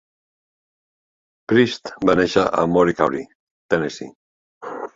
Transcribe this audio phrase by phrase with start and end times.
[1.53, 3.25] Priest va néixer a Maury County,
[3.75, 4.13] Tennessee.